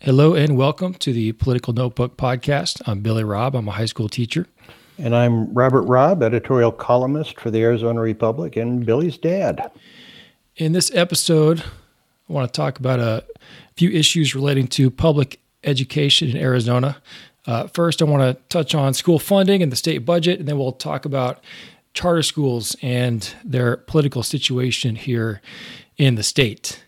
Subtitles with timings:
[0.00, 2.82] Hello and welcome to the Political Notebook podcast.
[2.86, 3.56] I'm Billy Robb.
[3.56, 4.46] I'm a high school teacher.
[4.98, 9.70] And I'm Robert Robb, editorial columnist for the Arizona Republic and Billy's dad.
[10.56, 11.60] In this episode,
[12.28, 13.24] I want to talk about a
[13.76, 16.98] few issues relating to public education in Arizona.
[17.46, 20.58] Uh, first, I want to touch on school funding and the state budget, and then
[20.58, 21.42] we'll talk about
[21.94, 25.40] charter schools and their political situation here
[25.96, 26.84] in the state.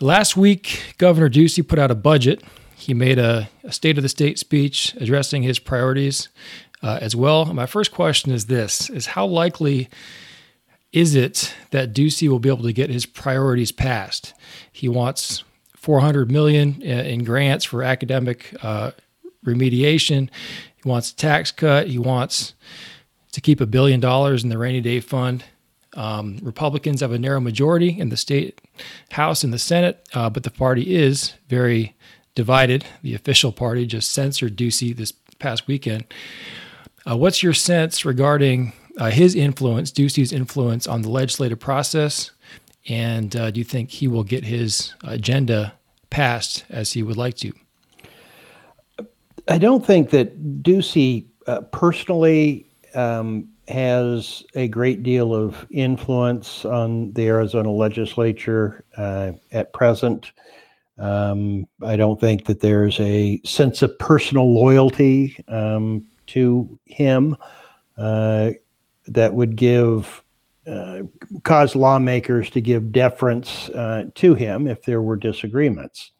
[0.00, 2.42] Last week, Governor Ducey put out a budget.
[2.76, 6.28] He made a, a State of the State speech addressing his priorities
[6.82, 7.46] uh, as well.
[7.46, 9.88] My first question is this: Is how likely
[10.92, 14.34] is it that Ducey will be able to get his priorities passed?
[14.70, 15.44] He wants
[15.76, 18.90] 400 million in grants for academic uh,
[19.46, 20.28] remediation.
[20.76, 21.88] He wants a tax cut.
[21.88, 22.52] He wants
[23.32, 25.42] to keep a billion dollars in the rainy day fund.
[25.96, 28.60] Um, Republicans have a narrow majority in the state
[29.10, 31.96] House and the Senate, uh, but the party is very
[32.34, 32.84] divided.
[33.02, 36.04] The official party just censored Ducey this past weekend.
[37.08, 42.30] Uh, what's your sense regarding uh, his influence, Ducey's influence on the legislative process?
[42.88, 45.74] And uh, do you think he will get his agenda
[46.10, 47.52] passed as he would like to?
[49.48, 57.12] I don't think that Ducey uh, personally um, has a great deal of influence on
[57.12, 60.32] the Arizona legislature uh, at present.
[60.98, 67.36] Um, I don't think that there's a sense of personal loyalty um, to him
[67.98, 68.52] uh,
[69.06, 70.22] that would give
[70.66, 71.02] uh,
[71.44, 76.10] cause lawmakers to give deference uh, to him if there were disagreements.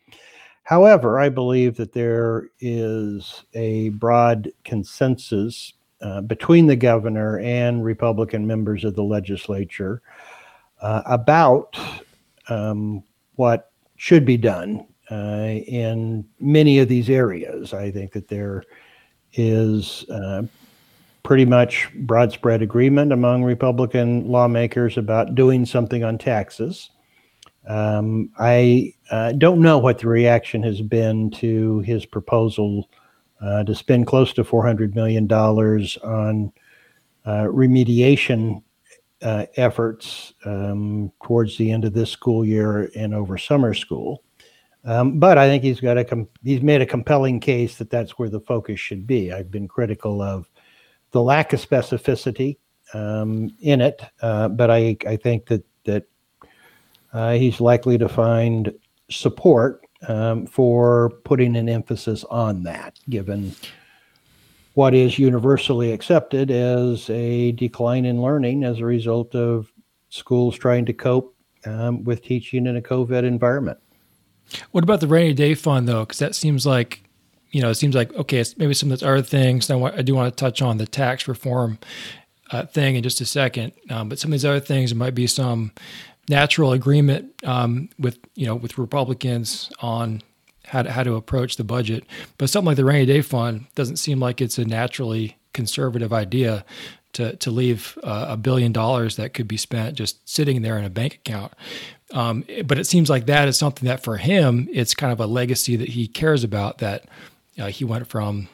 [0.62, 8.46] However, I believe that there is a broad consensus uh, between the governor and Republican
[8.46, 10.02] members of the legislature
[10.82, 11.78] uh, about
[12.48, 13.02] um,
[13.36, 17.72] what should be done uh, in many of these areas.
[17.72, 18.64] I think that there
[19.32, 20.42] is uh,
[21.22, 26.90] pretty much broad spread agreement among Republican lawmakers about doing something on taxes.
[27.66, 32.88] Um, I uh, don't know what the reaction has been to his proposal
[33.40, 36.52] uh, to spend close to $400 million on
[37.24, 38.62] uh, remediation
[39.22, 44.22] uh, efforts um, towards the end of this school year and over summer school.
[44.84, 48.18] Um, but I think he's got a com- he's made a compelling case that that's
[48.18, 49.32] where the focus should be.
[49.32, 50.48] I've been critical of
[51.10, 52.58] the lack of specificity
[52.94, 56.04] um, in it, uh, but I I think that that
[57.12, 58.72] uh, he's likely to find
[59.10, 63.54] support um, for putting an emphasis on that, given
[64.74, 69.72] what is universally accepted as a decline in learning as a result of
[70.10, 73.78] schools trying to cope um, with teaching in a COVID environment.
[74.72, 76.04] What about the rainy day fund, though?
[76.04, 77.02] Because that seems like,
[77.50, 79.70] you know, it seems like, okay, it's maybe some of those other things.
[79.70, 81.78] I, I do want to touch on the tax reform
[82.50, 83.72] uh, thing in just a second.
[83.90, 85.72] Um, but some of these other things, might be some
[86.28, 90.22] natural agreement um, with you know with Republicans on
[90.66, 92.04] how to, how to approach the budget.
[92.38, 96.64] But something like the rainy day fund doesn't seem like it's a naturally conservative idea
[97.12, 100.84] to to leave uh, a billion dollars that could be spent just sitting there in
[100.84, 101.52] a bank account.
[102.12, 105.26] Um, but it seems like that is something that for him it's kind of a
[105.26, 106.78] legacy that he cares about.
[106.78, 107.06] That
[107.58, 108.48] uh, he went from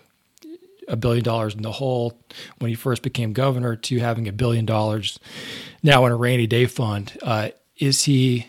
[0.89, 2.19] a billion dollars in the hole
[2.59, 5.19] when he first became governor to having a billion dollars
[5.83, 7.19] now in a rainy day fund.
[7.23, 7.51] Uh,
[7.83, 8.47] is he?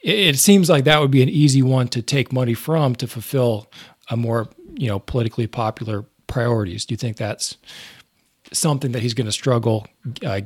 [0.00, 3.66] It seems like that would be an easy one to take money from to fulfill
[4.10, 6.86] a more you know politically popular priorities.
[6.86, 7.56] Do you think that's
[8.52, 9.86] something that he's going to struggle
[10.24, 10.42] uh,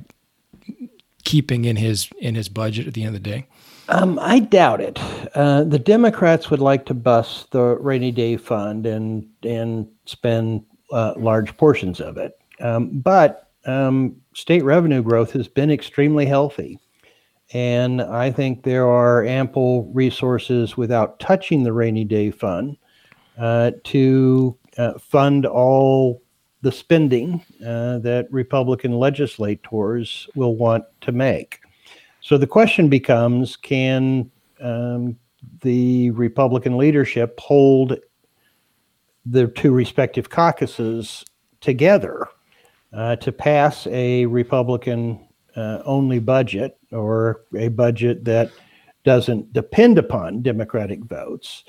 [1.25, 3.47] keeping in his in his budget at the end of the day?
[3.91, 4.99] Um, I doubt it.
[5.35, 11.13] Uh, the Democrats would like to bust the rainy day fund and and spend uh,
[11.17, 16.79] large portions of it, um, but um, state revenue growth has been extremely healthy.
[17.53, 22.77] And I think there are ample resources without touching the rainy day fund
[23.39, 26.23] uh, to uh, fund all
[26.61, 31.61] the spending uh, that Republican legislators will want to make.
[32.21, 34.31] So the question becomes can
[34.61, 35.17] um,
[35.63, 37.97] the Republican leadership hold
[39.25, 41.25] the two respective caucuses
[41.61, 42.27] together
[42.93, 45.28] uh, to pass a Republican
[45.59, 48.51] uh, only budget or a budget that
[49.05, 51.65] doesn't depend upon Democratic votes?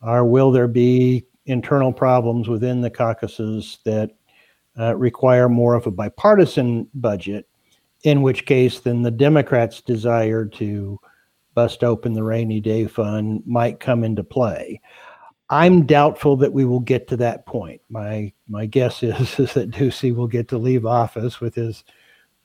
[0.00, 4.10] Or will there be internal problems within the caucuses that
[4.78, 7.48] uh, require more of a bipartisan budget,
[8.02, 10.98] in which case, then the Democrats' desire to
[11.54, 14.80] bust open the rainy day fund might come into play.
[15.48, 17.80] I'm doubtful that we will get to that point.
[17.88, 21.84] My my guess is, is that Ducey will get to leave office with his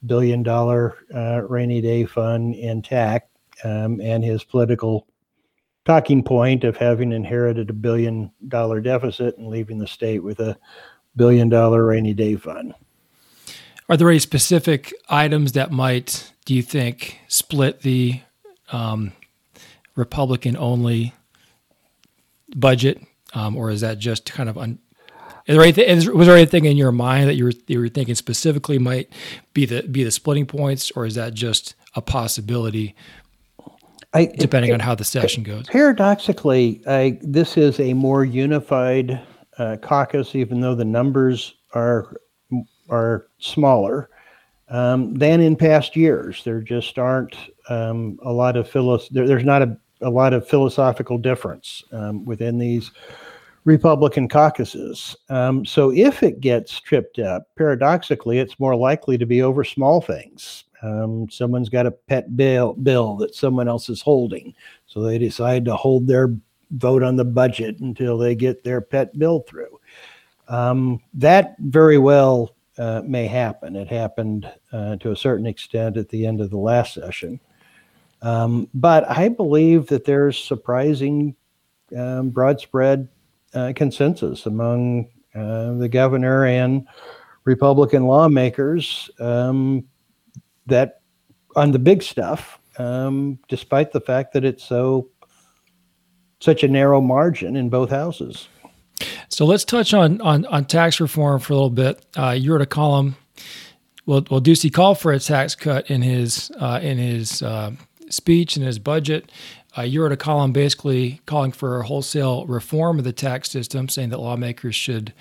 [0.05, 3.29] billion dollar uh, rainy day fund intact
[3.63, 5.07] um, and his political
[5.85, 10.57] talking point of having inherited a billion dollar deficit and leaving the state with a
[11.15, 12.73] billion dollar rainy day fund.
[13.89, 18.21] Are there any specific items that might, do you think, split the
[18.71, 19.11] um,
[19.95, 21.13] Republican only
[22.55, 23.01] budget,
[23.33, 24.79] um, or is that just kind of un-
[25.51, 27.89] is there anything, is, was there anything in your mind that you were you were
[27.89, 29.11] thinking specifically might
[29.53, 32.95] be the be the splitting points, or is that just a possibility?
[34.13, 35.67] I, depending it, on how the session goes.
[35.67, 39.21] Paradoxically, I, this is a more unified
[39.57, 42.17] uh, caucus, even though the numbers are
[42.89, 44.09] are smaller
[44.69, 46.43] um, than in past years.
[46.43, 47.35] There just aren't
[47.69, 52.25] um, a lot of philos- there, there's not a, a lot of philosophical difference um,
[52.25, 52.91] within these
[53.63, 55.15] Republican caucuses.
[55.29, 60.01] Um, so if it gets tripped up, paradoxically, it's more likely to be over small
[60.01, 60.63] things.
[60.81, 64.55] Um, someone's got a pet bill, bill that someone else is holding,
[64.87, 66.35] so they decide to hold their
[66.71, 69.79] vote on the budget until they get their pet bill through.
[70.47, 73.75] Um, that very well uh, may happen.
[73.75, 77.39] It happened uh, to a certain extent at the end of the last session.
[78.23, 81.35] Um, but I believe that there's surprising
[81.95, 83.07] um, broad spread
[83.53, 86.87] uh, consensus among uh, the governor and
[87.43, 89.83] Republican lawmakers um,
[90.67, 91.01] that
[91.55, 95.09] on the big stuff, um, despite the fact that it's so
[96.39, 98.47] such a narrow margin in both houses.
[99.29, 102.05] So let's touch on on, on tax reform for a little bit.
[102.15, 103.15] Uh, you wrote a column.
[104.05, 107.71] Well, well, Ducey called for a tax cut in his uh, in his uh,
[108.09, 109.31] speech and his budget.
[109.77, 113.87] Uh, you wrote a column basically calling for a wholesale reform of the tax system,
[113.87, 115.13] saying that lawmakers should,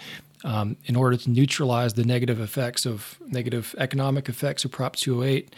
[0.43, 5.55] um, in order to neutralize the negative effects of negative economic effects of Prop 208,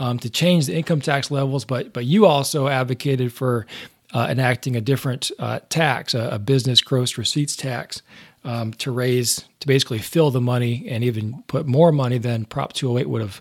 [0.00, 1.64] um, to change the income tax levels.
[1.64, 3.66] But but you also advocated for
[4.12, 8.02] uh, enacting a different uh, tax, a, a, business gross receipts tax,
[8.44, 12.72] um, to raise to basically fill the money and even put more money than Prop
[12.72, 13.40] 208 would have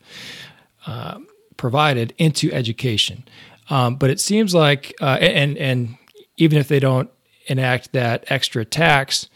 [0.86, 1.20] uh,
[1.58, 3.24] provided into education.
[3.72, 5.98] Um, but it seems like, uh, and and
[6.36, 7.10] even if they don't
[7.48, 9.30] enact that extra tax,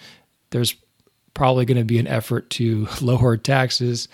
[0.50, 0.76] there's
[1.34, 4.10] probably going to be an effort to lower taxes,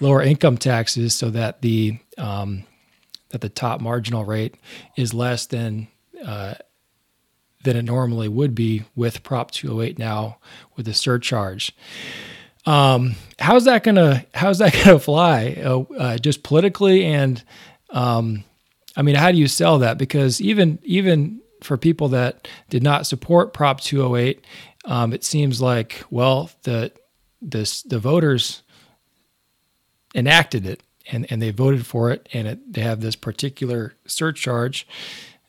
[0.00, 2.64] lower income taxes, so that the um,
[3.28, 4.54] that the top marginal rate
[4.96, 5.88] is less than
[6.24, 6.54] uh,
[7.62, 10.38] than it normally would be with Prop 208 now
[10.76, 11.76] with the surcharge.
[12.64, 15.60] Um, how's that gonna How's that gonna fly?
[15.62, 17.44] Uh, uh, just politically, and
[17.90, 18.44] um,
[18.98, 19.96] I mean, how do you sell that?
[19.96, 24.44] Because even even for people that did not support Prop 208,
[24.84, 26.92] um, it seems like well the
[27.40, 28.62] this the voters
[30.14, 34.86] enacted it and, and they voted for it, and it, they have this particular surcharge.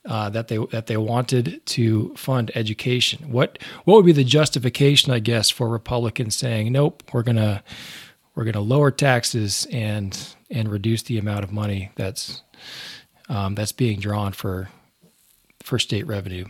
[0.06, 3.32] Uh, that they that they wanted to fund education.
[3.32, 7.64] What what would be the justification, I guess, for Republicans saying, "Nope, we're gonna
[8.34, 10.18] we're gonna lower taxes and
[10.50, 12.44] and reduce the amount of money that's
[13.30, 14.70] um, that's being drawn for
[15.62, 16.46] for state revenue."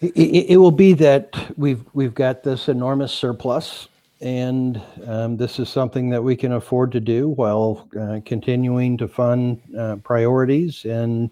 [0.00, 3.88] It, it, will be that we've we've got this enormous surplus,
[4.20, 9.08] and um, this is something that we can afford to do while uh, continuing to
[9.08, 11.30] fund uh, priorities and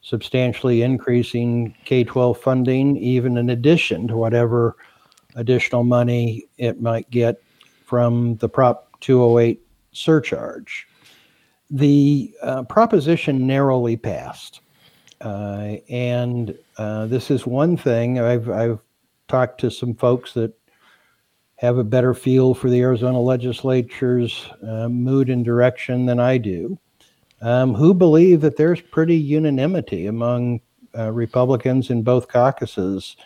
[0.00, 4.76] substantially increasing K 12 funding, even in addition to whatever
[5.36, 7.40] additional money it might get
[7.84, 9.60] from the Prop 208
[9.92, 10.87] surcharge.
[11.70, 14.60] The uh, proposition narrowly passed.
[15.20, 18.78] Uh, and uh, this is one thing I've, I've
[19.26, 20.52] talked to some folks that
[21.56, 26.78] have a better feel for the Arizona legislature's uh, mood and direction than I do
[27.40, 30.60] um, who believe that there's pretty unanimity among
[30.96, 33.16] uh, Republicans in both caucuses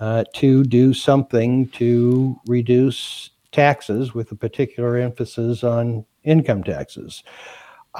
[0.00, 7.24] uh, to do something to reduce taxes with a particular emphasis on income taxes.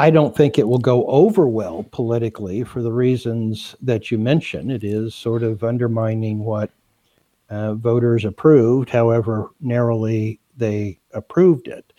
[0.00, 4.70] I don't think it will go over well politically for the reasons that you mentioned.
[4.70, 6.70] It is sort of undermining what
[7.50, 11.92] uh, voters approved, however narrowly they approved it.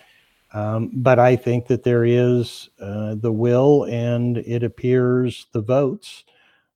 [0.53, 6.23] Um, but I think that there is uh, the will and it appears the votes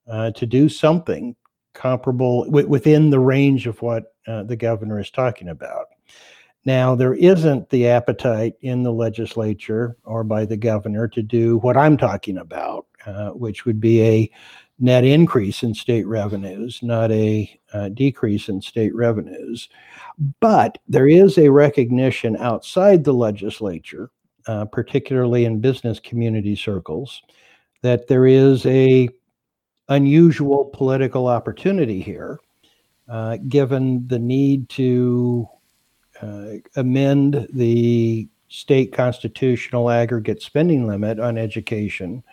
[0.07, 1.37] uh, to do something
[1.73, 5.87] comparable w- within the range of what uh, the governor is talking about.
[6.65, 11.75] Now, there isn't the appetite in the legislature or by the governor to do what
[11.75, 14.31] I'm talking about, uh, which would be a
[14.79, 19.69] net increase in state revenues, not a uh, decrease in state revenues.
[20.39, 24.09] But there is a recognition outside the legislature,
[24.47, 27.21] uh, particularly in business community circles,
[27.81, 29.09] that there is a
[29.89, 32.39] unusual political opportunity here,
[33.09, 35.47] uh, given the need to
[36.75, 42.23] amend the state constitutional aggregate spending limit on education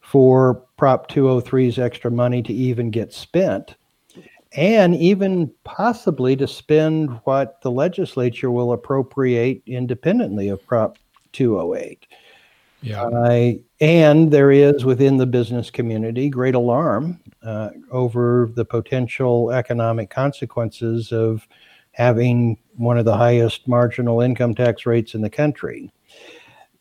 [0.00, 3.74] for Prop 203's extra money to even get spent,
[4.56, 10.96] and even possibly to spend what the legislature will appropriate independently of Prop
[11.32, 12.06] 208.
[12.82, 13.02] Yeah.
[13.02, 20.08] Uh, and there is within the business community great alarm uh, over the potential economic
[20.08, 21.46] consequences of
[21.96, 25.90] having one of the highest marginal income tax rates in the country.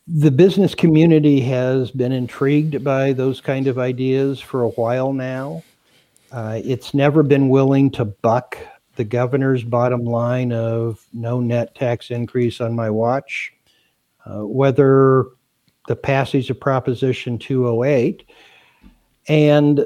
[0.07, 5.63] The business community has been intrigued by those kind of ideas for a while now.
[6.33, 8.57] Uh, it's never been willing to buck
[8.97, 13.53] the governor's bottom line of no net tax increase on my watch.
[14.25, 15.27] Uh, whether
[15.87, 18.27] the passage of Proposition 208
[19.29, 19.85] and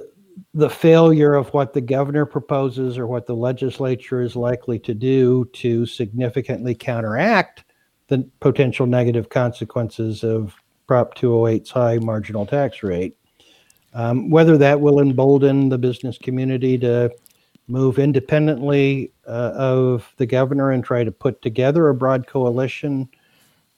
[0.54, 5.46] the failure of what the governor proposes or what the legislature is likely to do
[5.54, 7.64] to significantly counteract
[8.08, 10.56] the potential negative consequences of
[10.88, 13.16] Prop 208's high marginal tax rate.
[13.94, 17.12] Um, whether that will embolden the business community to
[17.68, 23.08] move independently uh, of the governor and try to put together a broad coalition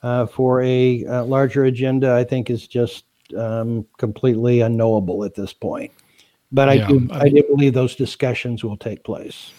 [0.03, 3.06] uh, for a, a, larger agenda, I think is just
[3.38, 5.91] um, completely unknowable at this point.
[6.51, 9.51] But I yeah, do, I, I do believe those discussions will take place.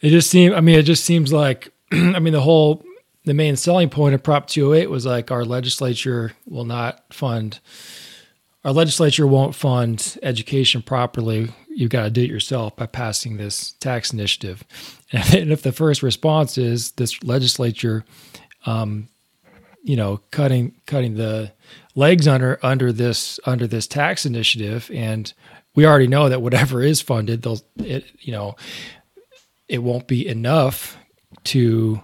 [0.00, 0.54] It just seems.
[0.54, 1.70] I mean, it just seems like.
[1.92, 2.82] I mean, the whole
[3.24, 7.60] the main selling point of Prop 208 was like our legislature will not fund.
[8.64, 11.52] Our legislature won't fund education properly.
[11.68, 14.64] You've got to do it yourself by passing this tax initiative.
[15.12, 18.04] And if the first response is this legislature
[18.66, 19.08] um,
[19.86, 21.52] you know cutting cutting the
[21.94, 25.32] legs under under this under this tax initiative and
[25.76, 28.56] we already know that whatever is funded they'll it you know
[29.68, 30.96] it won't be enough
[31.44, 32.02] to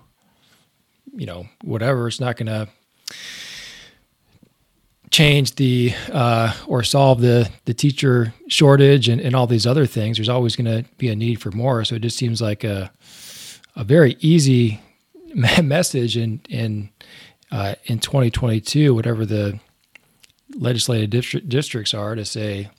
[1.12, 2.69] you know whatever it's not going to
[5.12, 10.17] change the uh, or solve the the teacher shortage and, and all these other things.
[10.17, 11.85] There's always going to be a need for more.
[11.85, 12.91] So it just seems like a
[13.76, 14.81] a very easy
[15.62, 16.88] message and and
[17.52, 19.61] uh, in 2022, whatever the
[20.55, 22.71] legislative district, districts are, to say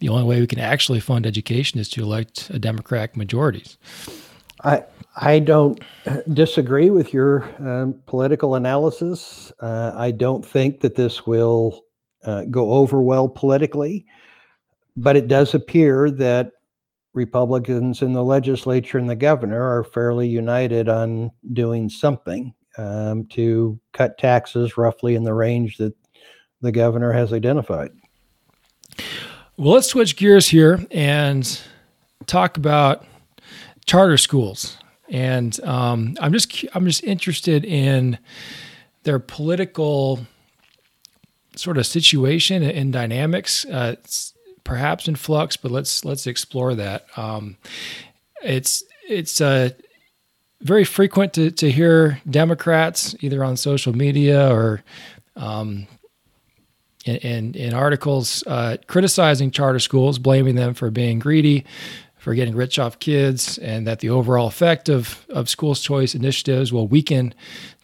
[0.00, 3.76] the only way we can actually fund education is to elect a Democratic majorities.
[4.64, 4.84] I
[5.16, 5.82] I don't
[6.32, 9.52] disagree with your um, political analysis.
[9.60, 11.84] Uh, I don't think that this will
[12.24, 14.06] uh, go over well politically,
[14.96, 16.52] but it does appear that
[17.14, 23.78] Republicans in the legislature and the governor are fairly united on doing something um, to
[23.92, 25.94] cut taxes roughly in the range that
[26.60, 27.90] the governor has identified.
[29.58, 31.60] Well, let's switch gears here and
[32.26, 33.04] talk about
[33.86, 34.76] charter schools.
[35.08, 38.18] And um, I'm just I'm just interested in
[39.02, 40.20] their political
[41.56, 43.64] sort of situation and dynamics.
[43.64, 43.96] Uh,
[44.62, 47.06] perhaps in flux, but let's let's explore that.
[47.18, 47.56] Um,
[48.44, 49.74] it's it's a
[50.60, 54.84] very frequent to, to hear Democrats either on social media or
[55.34, 55.88] um,
[57.08, 61.64] in, in, in, articles uh, criticizing charter schools, blaming them for being greedy,
[62.18, 66.72] for getting rich off kids, and that the overall effect of, of schools' choice initiatives
[66.72, 67.34] will weaken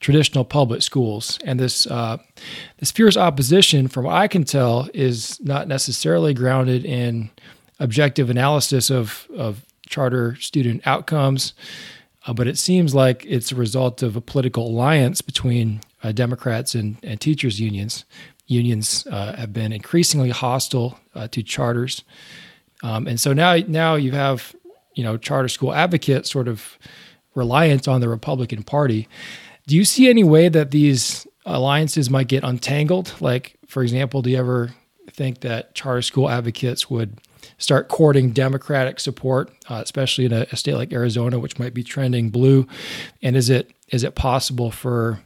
[0.00, 1.38] traditional public schools.
[1.44, 2.18] And this uh,
[2.78, 7.30] this fierce opposition, from what I can tell, is not necessarily grounded in
[7.80, 11.54] objective analysis of, of charter student outcomes.
[12.26, 16.74] Uh, but it seems like it's a result of a political alliance between uh, Democrats
[16.74, 18.04] and, and, teachers' unions.
[18.46, 22.04] Unions uh, have been increasingly hostile uh, to charters,
[22.82, 24.54] um, and so now now you have
[24.94, 26.78] you know charter school advocates sort of
[27.34, 29.08] reliant on the Republican Party.
[29.66, 33.14] Do you see any way that these alliances might get untangled?
[33.20, 34.74] Like, for example, do you ever
[35.10, 37.18] think that charter school advocates would
[37.58, 41.82] start courting Democratic support, uh, especially in a, a, state like Arizona, which might be
[41.82, 42.66] trending blue?
[43.22, 45.20] And is it is it possible for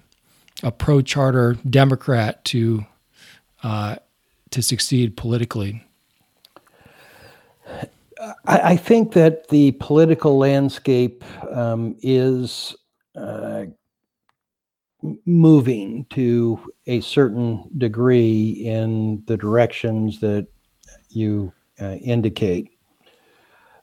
[0.62, 2.84] a pro charter Democrat to
[3.62, 3.96] uh,
[4.50, 5.84] to succeed politically?
[8.46, 12.74] I, I, think that the political landscape um, is
[13.14, 13.66] uh,
[15.24, 20.48] moving to a certain degree in the directions that
[21.10, 22.70] you uh, indicate.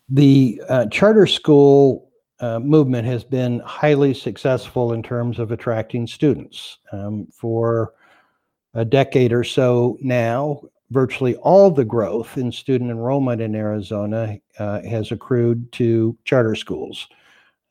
[0.09, 6.79] The uh, charter school uh, movement has been highly successful in terms of attracting students.
[6.91, 7.93] Um, for
[8.75, 14.81] a decade or so now, virtually all the growth in student enrollment in Arizona uh,
[14.81, 17.07] has accrued to charter schools.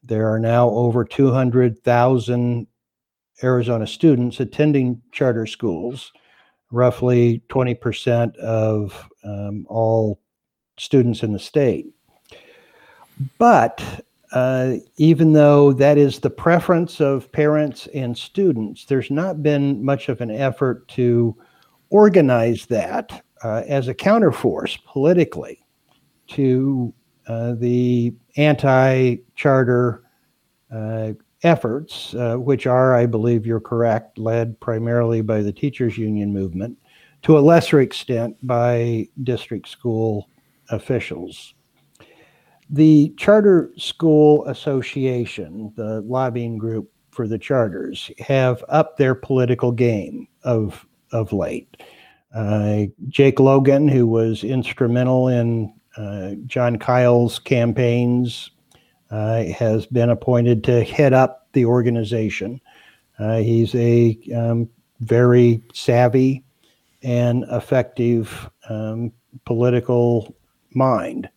[0.03, 2.67] There are now over 200,000
[3.43, 6.13] Arizona students attending charter schools,
[6.71, 10.21] roughly 20% of um, all
[10.79, 11.87] students in the state.
[13.39, 13.83] But
[14.35, 20.09] uh, even though that is the preference of parents and students, there's not been much
[20.09, 21.37] of an effort to
[21.91, 25.65] organize that uh, as a counterforce politically
[26.27, 26.93] to
[27.29, 30.03] uh, the anti charter
[30.73, 31.13] uh,
[31.45, 36.77] efforts, uh, which are, I believe you're correct, led primarily by the teachers' union movement,
[37.23, 40.29] to a lesser extent by district school
[40.71, 41.55] officials.
[42.75, 50.27] The Charter School Association, the lobbying group for the charters, have upped their political game
[50.43, 51.77] of, of late.
[52.35, 58.51] Uh, Jake Logan, who was instrumental in uh, Jon Kyl's campaigns,
[59.13, 62.61] uh, has been appointed to head up the organization.
[63.21, 66.43] Uh, he's a um, very savvy
[67.05, 69.13] and effective um,
[69.45, 70.35] political
[70.71, 71.29] mind.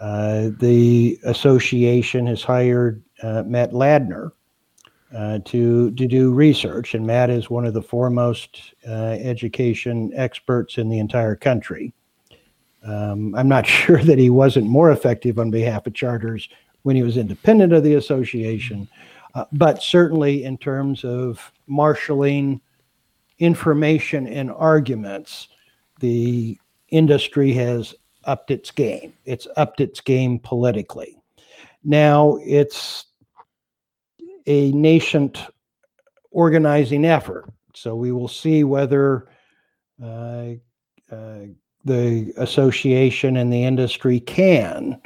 [0.00, 4.30] Uh, the association has hired uh, Matt Ladner
[5.16, 10.78] uh, to to do research, and Matt is one of the foremost uh, education experts
[10.78, 11.92] in the entire country.
[12.84, 16.48] Um, I'm not sure that he wasn't more effective on behalf of charters
[16.82, 18.88] when he was independent of the association,
[19.34, 22.60] uh, but certainly in terms of marshaling
[23.40, 25.48] information and arguments,
[26.00, 26.58] the
[26.90, 27.94] industry has
[28.28, 29.14] upped its game.
[29.24, 31.16] It's upped its game politically.
[31.82, 33.06] Now it's
[34.46, 35.38] a nascent
[36.30, 37.50] organizing effort.
[37.74, 39.28] So we will see whether
[40.02, 40.52] uh,
[41.10, 41.46] uh,
[41.84, 45.00] the association and the industry can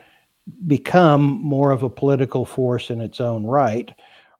[0.66, 3.90] become more of a political force in its own right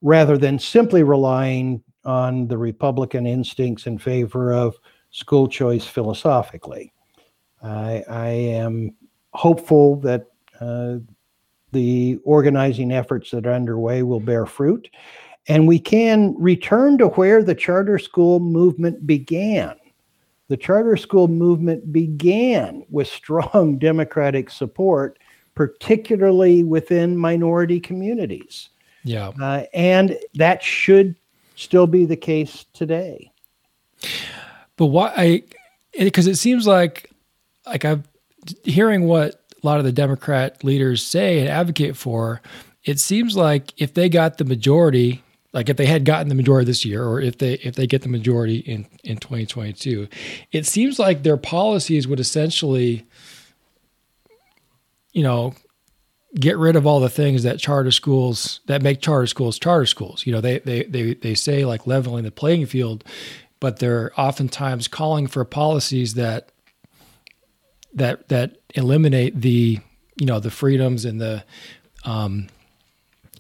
[0.01, 4.77] rather than simply relying on the Republican instincts in favor of
[5.11, 6.93] school choice philosophically.
[7.63, 8.95] I, I am
[9.33, 10.27] hopeful that
[10.61, 10.97] uh,
[11.73, 14.89] the organizing efforts that are underway will bear fruit
[15.49, 19.75] and we can return to where the charter school movement began.
[20.49, 25.19] The charter school movement began with strong Democratic support,
[25.55, 28.69] particularly within minority communities.
[29.05, 29.33] Yeah.
[29.41, 31.17] Uh, and that should
[31.57, 33.33] still be the case today.
[34.77, 35.43] But why I
[35.99, 37.12] because it seems like
[37.67, 38.05] like I'm
[38.65, 42.41] hearing what a lot of the Democrat leaders say and advocate for,
[42.85, 45.23] it seems like if they got the majority,
[45.53, 48.03] like if they had gotten the majority this year, or if they if they get
[48.03, 50.09] the majority in in 2022,
[50.51, 53.07] it seems like their policies would essentially,
[55.13, 55.55] you know,
[56.35, 60.27] get rid of all the things that charter schools that make charter schools charter schools.
[60.27, 63.05] You know, they they they they say like leveling the playing field,
[63.61, 66.51] but they're oftentimes calling for policies that
[67.95, 69.79] that that eliminate the
[70.17, 71.45] you know the freedoms and the
[72.05, 72.49] um,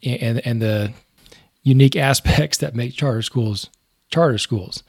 [0.02, 0.92] and and the
[1.62, 3.70] unique aspects that make charter schools
[4.12, 4.84] charter schools.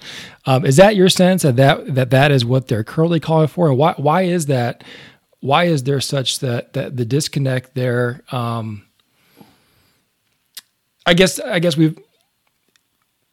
[0.45, 3.69] Um, is that your sense that, that that that is what they're currently calling for,
[3.69, 4.83] and why why is that?
[5.39, 8.21] Why is there such that that the disconnect there?
[8.31, 8.83] Um,
[11.05, 11.97] I guess I guess we've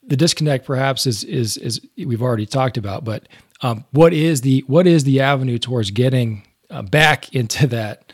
[0.03, 3.29] the disconnect perhaps is is is we've already talked about, but
[3.63, 8.13] um, what is the what is the avenue towards getting uh, back into that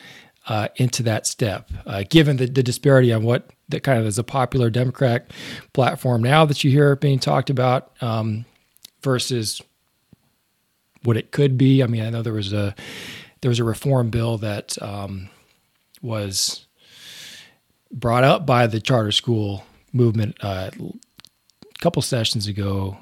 [0.49, 4.19] uh, into that step, uh, given the, the disparity on what that kind of is
[4.19, 5.31] a popular Democrat
[5.73, 8.45] platform now that you hear being talked about um,
[9.03, 9.61] versus
[11.03, 11.83] what it could be.
[11.83, 12.75] I mean, I know there was a
[13.41, 15.29] there was a reform bill that um,
[16.01, 16.67] was
[17.93, 22.99] brought up by the charter school movement uh, a couple sessions ago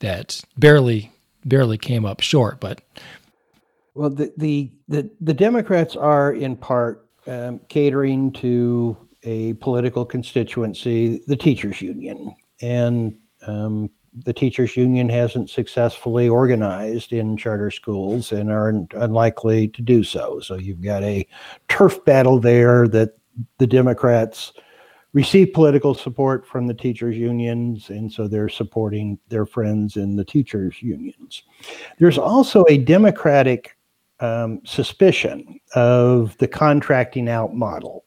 [0.00, 1.12] that barely
[1.44, 2.80] barely came up short, but
[3.94, 11.22] well, the the the, the Democrats are in part um, catering to a political constituency,
[11.26, 13.90] the teachers union, and um,
[14.24, 20.40] the teachers union hasn't successfully organized in charter schools and are unlikely to do so.
[20.40, 21.26] So you've got a
[21.68, 23.18] turf battle there that
[23.58, 24.52] the Democrats
[25.20, 30.24] receive political support from the teachers unions and so they're supporting their friends in the
[30.24, 31.42] teachers unions
[31.98, 33.78] there's also a democratic
[34.20, 38.04] um, suspicion of the contracting out model,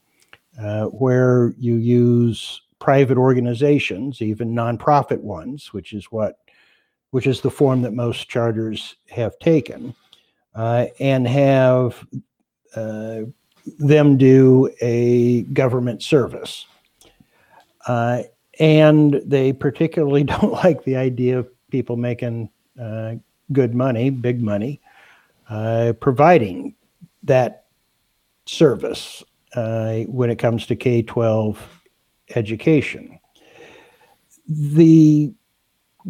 [0.60, 6.38] uh, where you use private organizations, even nonprofit ones, which is what
[7.12, 9.93] which is the form that most charters have taken,
[10.56, 12.06] uh, and have
[12.74, 13.21] uh,
[13.78, 16.67] them do a government service.
[17.88, 18.24] Uh,
[18.60, 23.15] and they particularly don't like the idea of people making uh,
[23.52, 24.82] good money, big money,
[25.50, 26.76] uh, providing
[27.24, 27.65] that
[28.46, 29.24] service
[29.56, 31.82] uh, when it comes to K 12
[32.36, 33.20] education.
[34.48, 35.34] The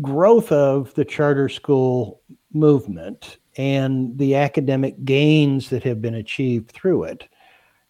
[0.01, 2.21] growth of the charter school
[2.53, 7.27] movement and the academic gains that have been achieved through it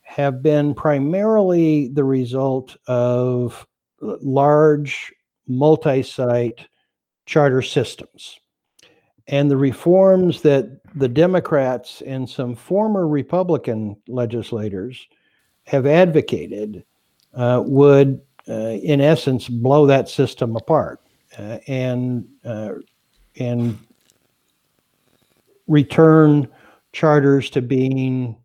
[0.02, 3.66] have been primarily the result of
[4.02, 5.14] large
[5.48, 6.68] multi site
[7.26, 8.40] charter systems.
[9.28, 15.08] And the reforms that the Democrats and some former Republican legislators
[15.66, 16.84] have advocated
[17.34, 21.00] uh, would, uh, in essence, blow that system apart
[21.38, 22.74] uh, and uh,
[23.40, 23.78] and
[25.68, 26.48] return
[26.92, 28.36] charters to being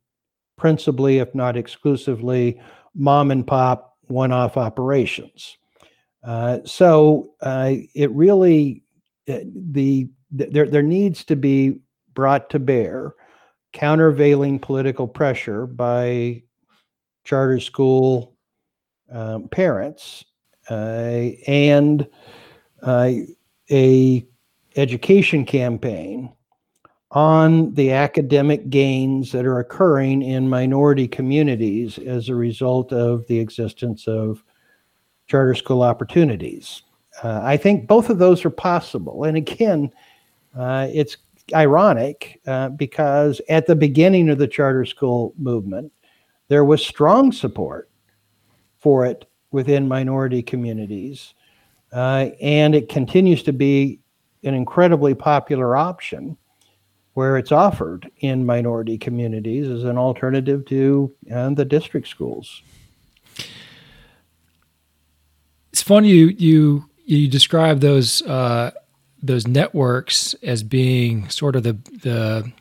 [0.57, 2.61] principally, if not exclusively,
[2.95, 5.57] mom and pop one-off operations.
[6.23, 8.83] Uh, so uh, it really
[9.29, 9.39] uh,
[9.73, 11.79] the, the there there needs to be
[12.15, 13.15] brought to bear
[13.73, 16.43] countervailing political pressure by
[17.25, 18.37] charter school
[19.13, 20.25] um, parents
[20.71, 22.09] uh, and
[22.83, 23.11] uh,
[23.71, 24.27] a
[24.77, 26.33] education campaign
[27.13, 33.39] on the academic gains that are occurring in minority communities as a result of the
[33.39, 34.43] existence of
[35.29, 36.83] charter school opportunities.
[37.23, 39.25] Uh, I think both of those are possible.
[39.25, 39.91] And again,
[40.57, 41.17] uh, it's
[41.55, 45.93] ironic uh, because at the beginning of the charter school movement,
[46.49, 47.89] there was strong support
[48.79, 51.35] for it within minority communities.
[51.93, 54.01] Uh, and it continues to be
[54.43, 56.37] an incredibly popular option
[57.17, 62.61] where it's offered in minority communities as an alternative to uh, the district schools.
[65.73, 68.73] It's funny you you you describe those uh,
[69.23, 72.53] those networks as being sort of the the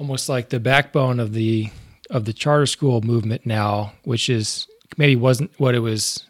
[0.00, 1.70] almost like the backbone of the
[2.10, 6.24] of the charter school movement now, which is maybe wasn't what it was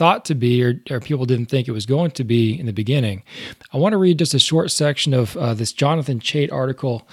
[0.00, 2.72] thought to be, or, or, people didn't think it was going to be in the
[2.72, 3.22] beginning.
[3.70, 7.06] I want to read just a short section of uh, this Jonathan Chait article.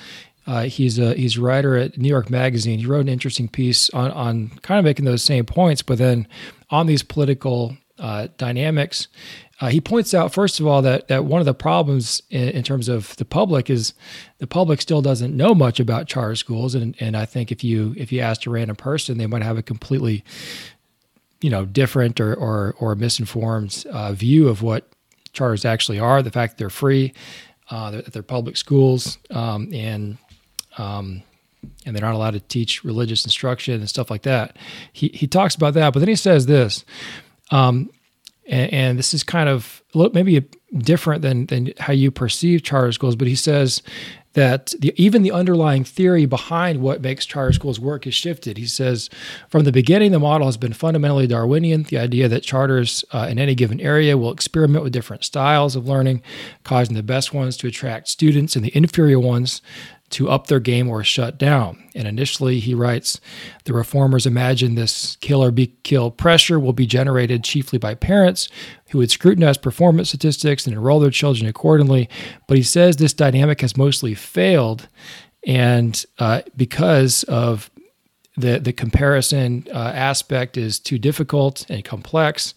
[0.45, 2.79] Uh, he's a he's a writer at New York Magazine.
[2.79, 6.29] He wrote an interesting piece on on kind of making those same points, but then
[6.69, 9.09] on these political uh, dynamics.
[9.59, 12.63] Uh, he points out, first of all, that that one of the problems in, in,
[12.63, 13.95] terms of the public is
[14.37, 17.95] the public still doesn't know much about charter schools, and and I think if you
[17.97, 20.23] if you asked a random person, they might have a completely
[21.41, 24.89] you know different or or, or misinformed uh, view of what
[25.33, 26.21] charters actually are.
[26.21, 27.13] The fact that they're free,
[27.69, 30.17] uh, that they're public schools, um, and
[30.77, 31.23] um,
[31.85, 34.57] and they're not allowed to teach religious instruction and stuff like that.
[34.93, 36.85] He he talks about that, but then he says this,
[37.51, 37.89] um,
[38.47, 39.81] and, and, this is kind of
[40.13, 40.45] maybe
[40.77, 43.15] different than than how you perceive charter schools.
[43.15, 43.81] But he says
[44.37, 48.55] that the, even the underlying theory behind what makes charter schools work has shifted.
[48.55, 49.09] He says,
[49.49, 53.39] from the beginning, the model has been fundamentally Darwinian, the idea that charters uh, in
[53.39, 56.21] any given area will experiment with different styles of learning,
[56.63, 59.63] causing the best ones to attract students and the inferior ones
[60.09, 61.83] to up their game or shut down.
[61.93, 63.19] And initially, he writes,
[63.65, 68.47] the reformers imagined this kill or be killed pressure will be generated chiefly by parents
[68.91, 72.09] who would scrutinize performance statistics and enroll their children accordingly.
[72.47, 74.87] But he says this dynamic has mostly failed,
[75.45, 77.69] and uh, because of
[78.37, 82.53] the the comparison uh, aspect is too difficult and complex,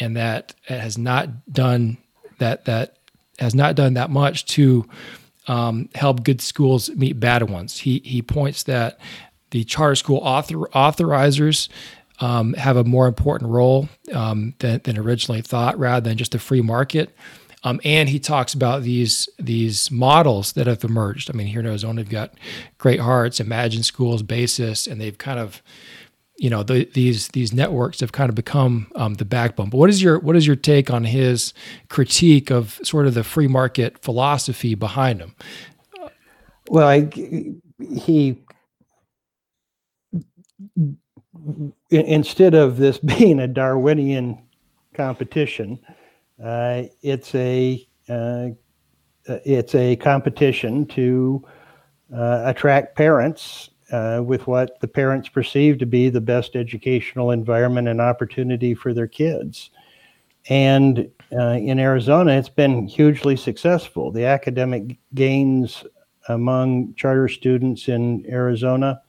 [0.00, 1.96] and that it has not done
[2.38, 2.98] that that
[3.38, 4.86] has not done that much to
[5.46, 7.78] um, help good schools meet bad ones.
[7.78, 8.98] He he points that
[9.50, 11.68] the charter school author, authorizers
[12.20, 16.38] um, have a more important role um, than, than originally thought, rather than just a
[16.38, 17.14] free market.
[17.62, 21.30] Um, and he talks about these these models that have emerged.
[21.30, 22.34] I mean, here in Arizona, we've got
[22.78, 25.62] Great Hearts, Imagine Schools, Basis, and they've kind of
[26.36, 29.70] you know the, these these networks have kind of become um, the backbone.
[29.70, 31.54] But what is your what is your take on his
[31.88, 35.34] critique of sort of the free market philosophy behind him?
[36.68, 37.10] Well, I,
[37.78, 38.38] he
[41.90, 44.38] instead of this being a Darwinian
[44.94, 45.78] competition,
[46.42, 48.48] uh, it's a uh,
[49.26, 51.44] it's a competition to
[52.14, 57.86] uh, attract parents uh, with what the parents perceive to be the best educational environment
[57.86, 59.70] and opportunity for their kids.
[60.48, 64.10] And uh, in Arizona, it's been hugely successful.
[64.10, 65.84] The academic gains
[66.28, 69.00] among charter students in Arizona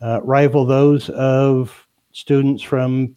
[0.00, 3.14] uh, rival those of students from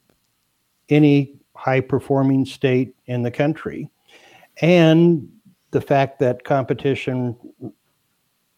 [0.89, 3.89] any high performing state in the country.
[4.61, 5.29] And
[5.71, 7.37] the fact that competition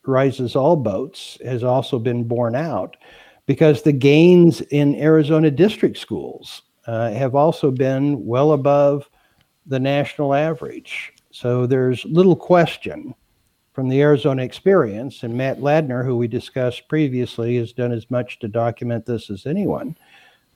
[0.07, 2.97] rises all boats has also been borne out
[3.45, 9.09] because the gains in Arizona district schools uh, have also been well above
[9.65, 11.13] the national average.
[11.31, 13.13] So there's little question
[13.73, 18.39] from the Arizona experience, and Matt Ladner, who we discussed previously, has done as much
[18.39, 19.95] to document this as anyone,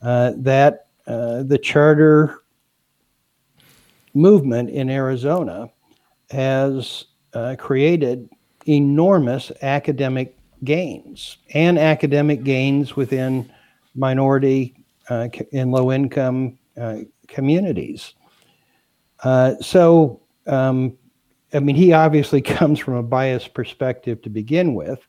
[0.02, 2.42] uh, that uh, the charter
[4.14, 5.70] movement in Arizona
[6.32, 8.30] has uh, created
[8.68, 13.52] enormous academic gains and academic gains within
[13.96, 14.76] minority
[15.10, 16.98] uh, and low income uh,
[17.28, 18.14] communities.
[19.24, 20.98] Uh, so, um,
[21.54, 25.00] I mean, he obviously comes from a biased perspective to begin with.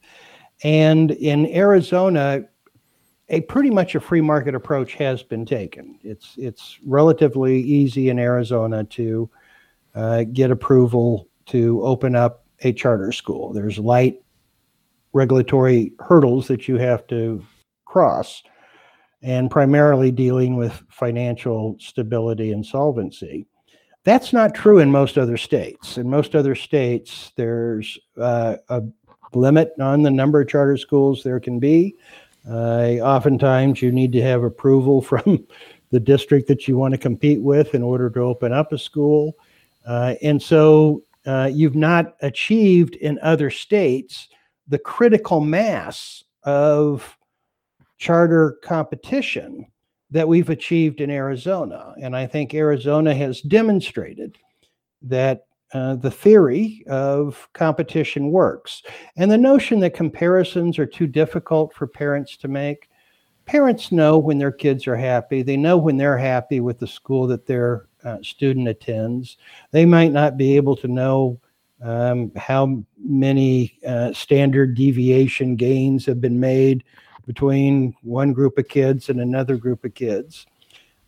[0.64, 2.44] And in Arizona,
[3.28, 5.98] a pretty much a free market approach has been taken.
[6.02, 9.30] It's it's relatively easy in Arizona to
[9.94, 13.52] uh, get approval to open up a charter school.
[13.52, 14.22] There's light
[15.12, 17.44] regulatory hurdles that you have to
[17.84, 18.42] cross,
[19.22, 23.46] and primarily dealing with financial stability and solvency.
[24.04, 25.96] That's not true in most other states.
[25.96, 28.82] In most other states, there's uh, a
[29.32, 31.94] limit on the number of charter schools there can be.
[32.48, 35.46] Uh, oftentimes, you need to have approval from
[35.90, 39.36] the district that you want to compete with in order to open up a school.
[39.86, 44.28] Uh, and so uh, you've not achieved in other states
[44.68, 47.16] the critical mass of
[47.98, 49.66] charter competition
[50.10, 51.94] that we've achieved in Arizona.
[52.02, 54.36] And I think Arizona has demonstrated
[55.02, 58.82] that uh, the theory of competition works.
[59.16, 62.90] And the notion that comparisons are too difficult for parents to make,
[63.46, 65.42] parents know when their kids are happy.
[65.42, 69.36] They know when they're happy with the school that their uh, student attends.
[69.70, 71.40] They might not be able to know
[71.82, 76.84] um, how many uh, standard deviation gains have been made
[77.26, 80.46] between one group of kids and another group of kids.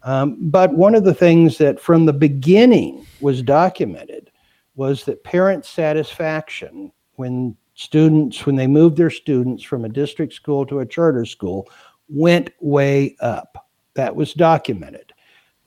[0.03, 4.31] Um, but one of the things that from the beginning was documented
[4.77, 10.67] was that parent satisfaction when students, when they moved their students from a district school
[10.67, 11.69] to a charter school,
[12.09, 13.67] went way up.
[13.95, 15.13] That was documented.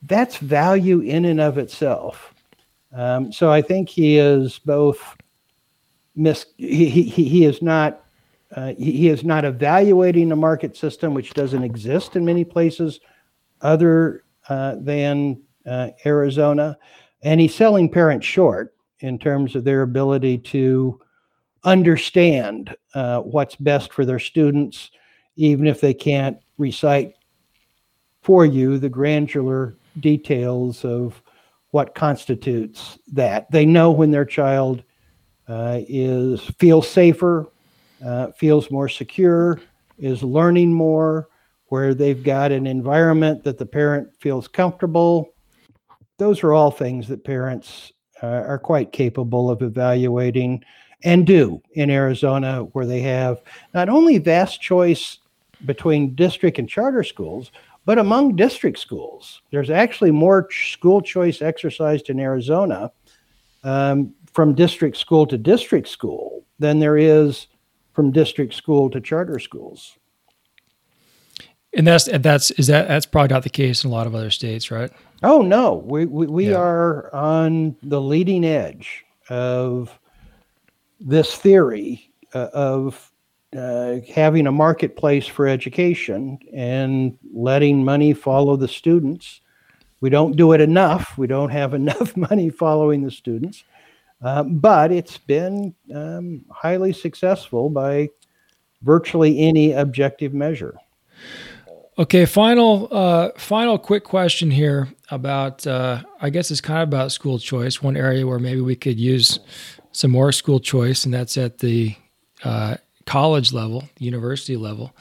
[0.03, 2.33] That's value in and of itself.
[2.93, 5.17] Um, so I think he is both
[6.15, 8.03] mis- he, he, he is not
[8.55, 12.99] uh, he, he is not evaluating a market system which doesn't exist in many places
[13.61, 16.77] other uh, than uh, Arizona,
[17.23, 20.99] and he's selling parents short in terms of their ability to
[21.63, 24.91] understand uh, what's best for their students,
[25.35, 27.13] even if they can't recite
[28.21, 31.21] for you the granular details of
[31.71, 33.49] what constitutes that.
[33.51, 34.83] They know when their child
[35.47, 37.47] uh, is feels safer,
[38.05, 39.59] uh, feels more secure,
[39.97, 41.29] is learning more,
[41.67, 45.33] where they've got an environment that the parent feels comfortable.
[46.17, 47.91] Those are all things that parents
[48.23, 50.63] uh, are quite capable of evaluating
[51.03, 53.41] and do in Arizona, where they have
[53.73, 55.19] not only vast choice
[55.65, 57.51] between district and charter schools,
[57.87, 59.41] but among district schools.
[59.49, 62.91] There's actually more school choice exercised in Arizona
[63.63, 67.47] um, from district school to district school than there is
[67.93, 69.97] from district school to charter schools.
[71.77, 74.31] And that's that's is that that's probably not the case in a lot of other
[74.31, 74.91] states, right?
[75.23, 76.57] Oh no, we we, we yeah.
[76.57, 79.97] are on the leading edge of
[80.99, 83.13] this theory uh, of
[83.55, 89.41] uh, having a marketplace for education and letting money follow the students.
[90.01, 91.17] We don't do it enough.
[91.17, 93.63] We don't have enough money following the students,
[94.21, 98.09] uh, but it's been um, highly successful by
[98.81, 100.77] virtually any objective measure.
[101.99, 107.11] Okay, final uh, final quick question here about uh, I guess it's kind of about
[107.11, 107.81] school choice.
[107.81, 109.39] One area where maybe we could use
[109.93, 111.95] some more school choice, and that's at the
[112.43, 112.77] uh,
[113.07, 114.95] college level, university level.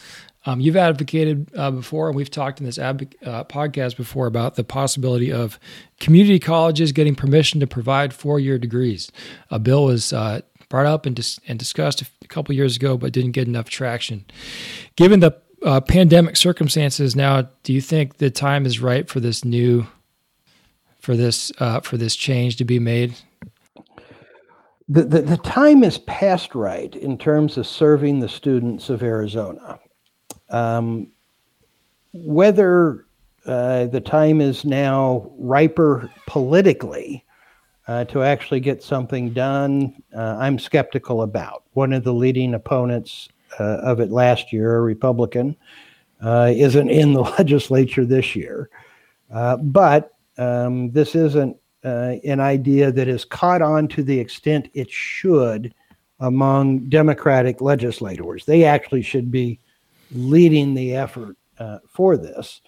[0.47, 4.55] Um, you've advocated uh, before, and we've talked in this ab- uh, podcast before about
[4.55, 5.59] the possibility of
[5.99, 9.11] community colleges getting permission to provide four year degrees.
[9.51, 13.13] A bill was uh, brought up and dis- and discussed a couple years ago, but
[13.13, 14.25] didn't get enough traction.
[14.95, 15.33] Given the
[15.65, 19.89] uh, pandemic circumstances now, do you think the time is right for this new
[21.01, 23.17] for this uh, for this change to be made?
[24.89, 29.81] The, the, the time is past right in terms of serving the students of Arizona.
[30.51, 31.09] Um,
[32.13, 33.07] whether
[33.47, 37.25] uh, the time is now riper politically
[37.89, 41.65] uh, to actually get something done, uh, I'm skeptical about.
[41.73, 45.57] One of the leading opponents uh, of it last year, a Republican,
[46.21, 48.71] uh, isn't in the legislature this year.
[49.33, 54.91] Uh, but um, this isn't an idea that has caught on to the extent it
[54.91, 55.73] should
[56.21, 58.45] among Democratic legislators.
[58.45, 59.61] They actually should be
[60.11, 61.37] leading the effort
[61.89, 62.61] for this.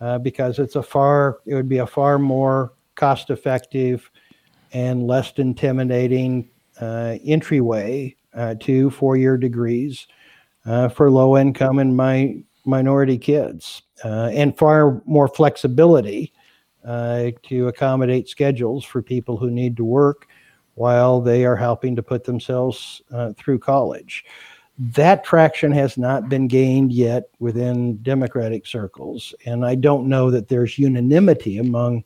[0.00, 4.10] Uh, because it's a far it would be a far more cost effective
[4.72, 6.48] and less intimidating
[6.80, 10.06] uh, entryway uh, to four year degrees
[10.64, 16.32] uh, for low income and my minority kids uh, and far more flexibility
[16.84, 20.28] to accommodate schedules for people who need to work
[20.74, 23.02] while they are helping to put themselves
[23.36, 24.24] through college
[24.80, 29.34] that traction has not been gained yet within Democratic circles.
[29.44, 32.02] And I don't know that there's unanimity among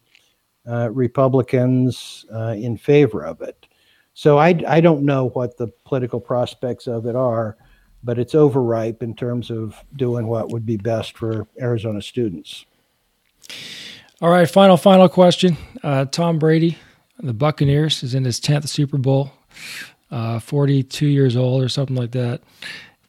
[0.68, 3.66] uh, Republicans uh, in favor of it.
[4.14, 7.56] So I, I don't know what the political prospects of it are,
[8.02, 12.66] but it's overripe in terms of doing what would be best for Arizona students.
[14.24, 15.58] All right, final, final question.
[15.82, 16.78] Uh, Tom Brady,
[17.18, 19.30] the Buccaneers, is in his 10th Super Bowl
[20.10, 22.40] uh, 42 years old or something like that,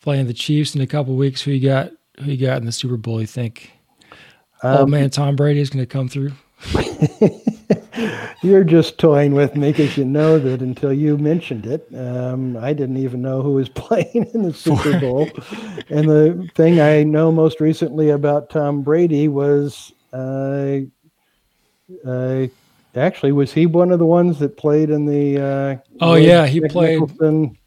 [0.02, 1.42] playing the Chiefs in a couple weeks.
[1.42, 1.94] Who you got?
[2.20, 3.22] Who you got in the Super Bowl?
[3.22, 3.72] You think?
[4.62, 6.34] Um, old man Tom Brady is going to come through.
[8.44, 12.74] You're just toying with me because you know that until you mentioned it, um, I
[12.74, 15.30] didn't even know who was playing in the Super Bowl.
[15.90, 20.80] and the thing I know most recently about Tom Brady was uh,
[22.06, 22.48] uh,
[22.96, 25.42] Actually, was he one of the ones that played in the?
[25.42, 27.00] Uh, oh yeah, he played.
[27.00, 27.58] Mickelson?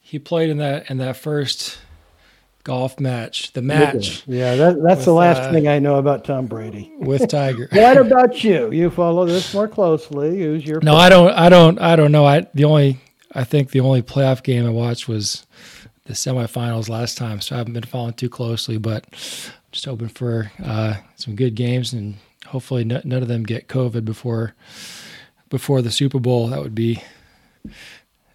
[0.00, 1.78] He played in that in that first
[2.64, 3.52] golf match.
[3.52, 4.24] The match.
[4.26, 7.68] Yeah, that, that's with, the last uh, thing I know about Tom Brady with Tiger.
[7.72, 8.72] what about you?
[8.72, 10.40] You follow this more closely.
[10.40, 10.80] Who's your?
[10.80, 11.30] No, I don't.
[11.30, 11.78] I don't.
[11.78, 12.26] I don't know.
[12.26, 12.98] I the only.
[13.34, 15.46] I think the only playoff game I watched was
[16.06, 18.78] the semifinals last time, so I haven't been following too closely.
[18.78, 19.08] But
[19.70, 22.16] just hoping for uh, some good games and
[22.52, 24.54] hopefully n- none of them get COVID before
[25.48, 26.48] before the Super Bowl.
[26.48, 27.02] That would be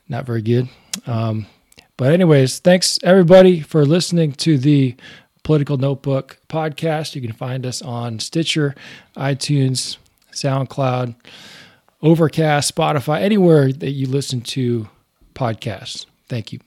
[0.10, 0.67] not very good.
[1.06, 1.47] Um,
[1.95, 4.95] but anyways, thanks everybody for listening to the
[5.43, 7.15] Political Notebook podcast.
[7.15, 8.75] You can find us on Stitcher,
[9.15, 9.97] iTunes,
[10.32, 11.15] SoundCloud,
[12.01, 14.89] Overcast, Spotify, anywhere that you listen to
[15.34, 16.06] podcasts.
[16.27, 16.66] Thank you.